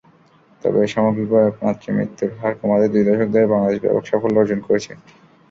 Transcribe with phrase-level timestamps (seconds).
[0.61, 4.91] তবে সামগ্রিকভাবে মাতৃমৃত্যুর হার কমাতে দুই দশক ধরে বাংলাদেশ ব্যাপক সাফল্য অর্জন করেছে।